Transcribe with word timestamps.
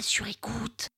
sur 0.00 0.26
écoute. 0.26 0.88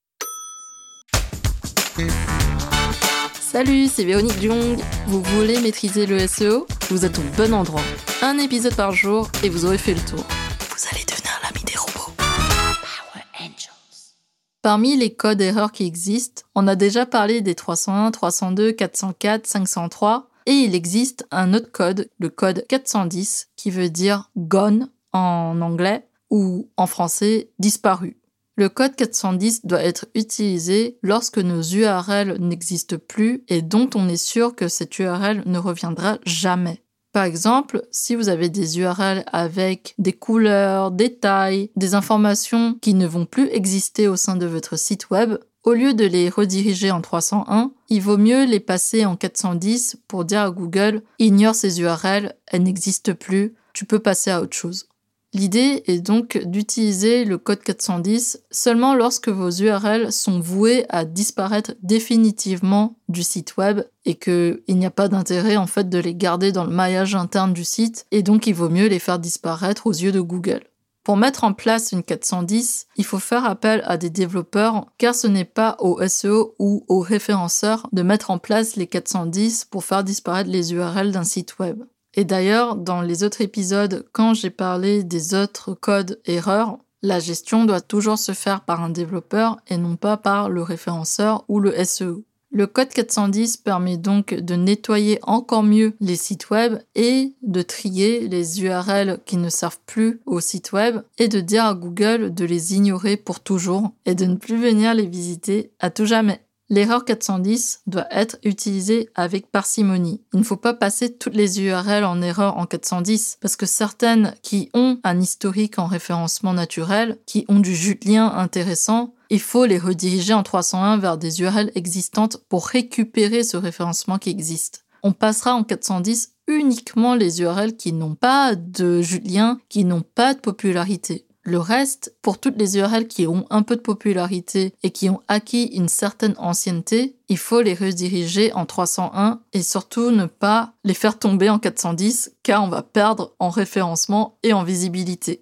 Salut, 3.41 3.87
c'est 3.87 4.05
Véronique 4.05 4.41
Jung. 4.41 4.79
Vous 5.07 5.23
voulez 5.23 5.61
maîtriser 5.61 6.07
le 6.07 6.27
SEO 6.27 6.67
Vous 6.91 7.05
êtes 7.05 7.19
au 7.19 7.23
bon 7.37 7.55
endroit. 7.55 7.83
Un 8.23 8.39
épisode 8.39 8.75
par 8.75 8.93
jour 8.93 9.29
et 9.43 9.49
vous 9.49 9.65
aurez 9.65 9.79
fait 9.79 9.95
le 9.95 10.01
tour. 10.01 10.25
Vous 10.71 10.89
allez 10.93 11.05
devenir 11.05 11.33
l'ami 11.43 11.65
des 11.65 11.77
robots. 11.77 12.13
Power 12.17 13.25
Angels. 13.41 14.15
Parmi 14.63 14.97
les 14.97 15.15
codes 15.15 15.41
erreurs 15.41 15.73
qui 15.73 15.87
existent, 15.87 16.43
on 16.55 16.67
a 16.67 16.77
déjà 16.77 17.07
parlé 17.07 17.41
des 17.41 17.55
301, 17.55 18.11
302, 18.11 18.73
404, 18.73 19.47
503 19.47 20.29
et 20.47 20.53
il 20.53 20.75
existe 20.75 21.27
un 21.31 21.55
autre 21.55 21.73
code, 21.73 22.11
le 22.19 22.29
code 22.29 22.65
410, 22.69 23.49
qui 23.57 23.71
veut 23.71 23.91
dire 23.91 24.31
gone 24.37 24.91
en 25.13 25.61
anglais 25.61 26.07
ou 26.31 26.69
en 26.77 26.87
français 26.87 27.51
disparu. 27.59 28.17
Le 28.59 28.71
code 28.71 28.97
410 28.97 29.67
doit 29.67 29.83
être 29.83 30.07
utilisé 30.15 30.99
lorsque 31.03 31.37
nos 31.37 31.61
URL 31.61 32.39
n'existent 32.41 32.97
plus 32.97 33.45
et 33.49 33.61
dont 33.61 33.91
on 33.95 34.09
est 34.09 34.17
sûr 34.17 34.55
que 34.55 34.69
cette 34.69 34.99
URL 34.99 35.43
ne 35.45 35.59
reviendra 35.59 36.17
jamais. 36.25 36.83
Par 37.13 37.25
exemple, 37.25 37.83
si 37.91 38.15
vous 38.15 38.31
avez 38.31 38.49
des 38.49 38.79
URL 38.79 39.25
avec 39.31 39.95
des 39.99 40.15
couleurs, 40.15 40.91
des 40.91 41.19
tailles, 41.19 41.71
des 41.77 41.95
informations 41.95 42.79
qui 42.81 42.95
ne 42.95 43.07
vont 43.07 43.27
plus 43.27 43.49
exister 43.49 44.09
au 44.09 44.17
sein 44.17 44.37
de 44.37 44.47
votre 44.47 44.79
site 44.79 45.11
web, 45.11 45.37
au 45.65 45.75
lieu 45.75 45.93
de 45.93 46.07
les 46.07 46.31
rediriger 46.31 46.91
en 46.91 47.03
301, 47.03 47.73
il 47.91 48.01
vaut 48.01 48.17
mieux 48.17 48.47
les 48.47 48.61
passer 48.61 49.05
en 49.05 49.17
410 49.17 49.99
pour 50.09 50.25
dire 50.25 50.41
à 50.41 50.51
Google 50.51 51.03
ignore 51.19 51.55
ces 51.55 51.81
URL, 51.81 52.35
elles 52.47 52.63
n'existent 52.63 53.15
plus, 53.15 53.55
tu 53.75 53.85
peux 53.85 53.99
passer 53.99 54.31
à 54.31 54.41
autre 54.41 54.57
chose. 54.57 54.89
L'idée 55.33 55.83
est 55.87 56.01
donc 56.01 56.39
d'utiliser 56.45 57.25
le 57.25 57.37
code 57.37 57.63
410 57.63 58.45
seulement 58.51 58.95
lorsque 58.95 59.29
vos 59.29 59.51
URL 59.51 60.11
sont 60.13 60.41
vouées 60.41 60.87
à 60.89 61.05
disparaître 61.05 61.75
définitivement 61.83 62.97
du 63.09 63.23
site 63.23 63.57
web 63.57 63.83
et 64.05 64.15
qu'il 64.15 64.63
n'y 64.69 64.87
a 64.87 64.91
pas 64.91 65.09
d'intérêt 65.09 65.57
en 65.57 65.67
fait 65.67 65.89
de 65.89 65.99
les 65.99 66.15
garder 66.15 66.53
dans 66.53 66.65
le 66.65 66.73
maillage 66.73 67.15
interne 67.15 67.53
du 67.53 67.65
site 67.65 68.07
et 68.13 68.23
donc 68.23 68.47
il 68.47 68.55
vaut 68.55 68.71
mieux 68.71 68.87
les 68.87 68.99
faire 68.99 69.19
disparaître 69.19 69.87
aux 69.87 69.93
yeux 69.93 70.13
de 70.13 70.21
Google. 70.21 70.63
Pour 71.07 71.17
mettre 71.17 71.45
en 71.45 71.53
place 71.53 71.93
une 71.93 72.03
410, 72.03 72.89
il 72.97 73.05
faut 73.05 73.21
faire 73.21 73.45
appel 73.45 73.83
à 73.87 73.97
des 73.97 74.11
développeurs 74.11 74.87
car 74.99 75.15
ce 75.15 75.29
n'est 75.29 75.45
pas 75.45 75.77
au 75.79 76.01
SEO 76.09 76.57
ou 76.59 76.85
aux 76.89 77.01
référenceurs 77.01 77.89
de 77.93 78.03
mettre 78.03 78.31
en 78.31 78.39
place 78.39 78.75
les 78.75 78.89
410 78.89 79.67
pour 79.67 79.85
faire 79.85 80.03
disparaître 80.03 80.51
les 80.51 80.73
URL 80.73 81.13
d'un 81.13 81.23
site 81.23 81.59
web. 81.59 81.85
Et 82.17 82.25
d'ailleurs, 82.25 82.77
dans 82.77 83.03
les 83.03 83.23
autres 83.25 83.43
épisodes, 83.43 84.07
quand 84.13 84.35
j'ai 84.35 84.51
parlé 84.51 85.05
des 85.05 85.35
autres 85.35 85.75
codes 85.75 86.19
erreurs, 86.25 86.79
la 87.03 87.21
gestion 87.21 87.67
doit 87.67 87.83
toujours 87.83 88.19
se 88.19 88.33
faire 88.33 88.63
par 88.63 88.83
un 88.83 88.89
développeur 88.89 89.59
et 89.69 89.77
non 89.77 89.97
pas 89.97 90.17
par 90.17 90.49
le 90.49 90.63
référenceur 90.63 91.45
ou 91.49 91.61
le 91.61 91.73
SEO. 91.85 92.25
Le 92.51 92.67
code 92.67 92.89
410 92.89 93.59
permet 93.59 93.99
donc 93.99 94.33
de 94.33 94.55
nettoyer 94.55 95.19
encore 95.23 95.63
mieux 95.63 95.95
les 96.01 96.17
sites 96.17 96.49
web 96.49 96.79
et 96.95 97.35
de 97.43 97.61
trier 97.61 98.29
les 98.29 98.63
URL 98.63 99.19
qui 99.27 99.37
ne 99.37 99.51
servent 99.51 99.81
plus 99.85 100.23
au 100.25 100.41
site 100.41 100.73
web 100.73 101.03
et 101.19 101.29
de 101.29 101.41
dire 101.41 101.67
à 101.67 101.75
Google 101.75 102.33
de 102.33 102.45
les 102.47 102.75
ignorer 102.75 103.19
pour 103.19 103.41
toujours 103.41 103.93
et 104.07 104.15
de 104.15 104.25
ne 104.25 104.37
plus 104.37 104.57
venir 104.57 104.95
les 104.95 105.07
visiter 105.07 105.71
à 105.81 105.91
tout 105.91 106.07
jamais. 106.07 106.46
L'erreur 106.69 107.05
410 107.05 107.83
doit 107.87 108.09
être 108.11 108.39
utilisée 108.43 109.09
avec 109.15 109.53
parcimonie. 109.53 110.23
Il 110.33 110.41
ne 110.41 110.45
faut 110.45 110.57
pas 110.57 110.75
passer 110.75 111.17
toutes 111.17 111.37
les 111.37 111.61
URL 111.61 112.05
en 112.05 112.21
erreur 112.21 112.59
en 112.59 112.67
410 112.67 113.39
parce 113.41 113.55
que 113.55 113.67
certaines 113.67 114.35
qui 114.43 114.69
ont 114.75 114.99
un 115.05 115.21
historique 115.21 115.79
en 115.79 115.87
référencement 115.87 116.55
naturel, 116.55 117.19
qui 117.25 117.45
ont 117.49 117.61
du 117.61 117.77
jus 117.77 117.95
de 117.95 118.09
lien 118.11 118.27
intéressant, 118.27 119.15
il 119.31 119.41
faut 119.41 119.65
les 119.65 119.79
rediriger 119.79 120.35
en 120.35 120.43
301 120.43 120.99
vers 120.99 121.19
des 121.19 121.41
URL 121.41 121.71
existantes 121.77 122.39
pour 122.49 122.67
récupérer 122.67 123.45
ce 123.45 123.57
référencement 123.57 124.19
qui 124.19 124.31
existe. 124.31 124.85
On 125.05 125.13
passera 125.13 125.55
en 125.55 125.63
410 125.63 126.33
uniquement 126.49 127.15
les 127.15 127.43
URL 127.43 127.77
qui 127.77 127.93
n'ont 127.93 128.17
pas 128.17 128.57
de 128.57 129.03
jus 129.03 129.21
de 129.21 129.29
lien, 129.29 129.61
qui 129.69 129.85
n'ont 129.85 130.03
pas 130.03 130.35
de 130.35 130.41
popularité. 130.41 131.26
Le 131.49 131.61
reste, 131.61 132.17
pour 132.23 132.41
toutes 132.41 132.57
les 132.57 132.77
URL 132.77 133.07
qui 133.07 133.29
ont 133.29 133.47
un 133.51 133.63
peu 133.63 133.77
de 133.77 133.81
popularité 133.81 134.75
et 134.83 134.91
qui 134.91 135.09
ont 135.09 135.23
acquis 135.29 135.67
une 135.67 135.89
certaine 135.89 136.35
ancienneté, 136.39 137.15
il 137.29 137.39
faut 137.39 137.61
les 137.61 137.75
rediriger 137.75 138.53
en 138.53 138.67
301 138.67 139.41
et 139.53 139.63
surtout 139.63 140.11
ne 140.11 140.27
pas 140.27 140.75
les 140.83 140.93
faire 140.93 141.21
tomber 141.21 141.49
en 141.49 141.61
410 141.61 142.33
car 142.43 142.65
on 142.65 142.69
va 142.69 142.83
perdre 142.83 143.37
en 143.39 143.49
référencement 143.49 144.41
et 144.43 144.53
en 144.53 144.65
visibilité. 144.65 145.41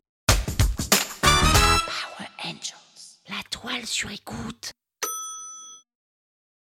Power 1.23 2.29
Angels. 2.45 3.23
La 3.31 3.43
toile 3.51 3.87
sur 3.87 4.11
écoute. 4.11 4.73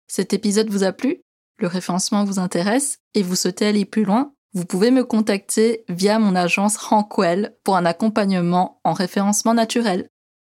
Cet 0.06 0.34
épisode 0.34 0.70
vous 0.70 0.84
a 0.84 0.92
plu? 0.92 1.20
Le 1.58 1.66
référencement 1.66 2.22
vous 2.22 2.38
intéresse 2.38 2.98
et 3.14 3.24
vous 3.24 3.34
souhaitez 3.34 3.66
aller 3.66 3.86
plus 3.86 4.04
loin? 4.04 4.35
Vous 4.56 4.64
pouvez 4.64 4.90
me 4.90 5.04
contacter 5.04 5.84
via 5.90 6.18
mon 6.18 6.34
agence 6.34 6.78
Rankwell 6.78 7.54
pour 7.62 7.76
un 7.76 7.84
accompagnement 7.84 8.80
en 8.84 8.94
référencement 8.94 9.52
naturel. 9.52 10.08